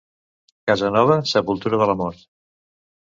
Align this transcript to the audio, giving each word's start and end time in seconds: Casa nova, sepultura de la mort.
Casa 0.71 0.89
nova, 0.97 1.17
sepultura 1.33 1.81
de 1.83 1.91
la 1.93 1.97
mort. 2.01 2.25